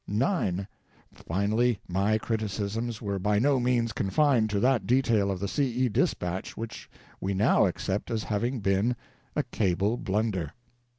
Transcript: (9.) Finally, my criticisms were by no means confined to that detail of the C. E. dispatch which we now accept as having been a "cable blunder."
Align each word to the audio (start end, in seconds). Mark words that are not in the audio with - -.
(9.) 0.07 0.67
Finally, 1.13 1.79
my 1.87 2.17
criticisms 2.17 3.03
were 3.03 3.19
by 3.19 3.37
no 3.37 3.59
means 3.59 3.93
confined 3.93 4.49
to 4.49 4.59
that 4.59 4.87
detail 4.87 5.29
of 5.29 5.39
the 5.39 5.47
C. 5.47 5.71
E. 5.71 5.89
dispatch 5.89 6.57
which 6.57 6.89
we 7.19 7.35
now 7.35 7.67
accept 7.67 8.09
as 8.09 8.23
having 8.23 8.61
been 8.61 8.95
a 9.35 9.43
"cable 9.43 9.97
blunder." 9.97 10.53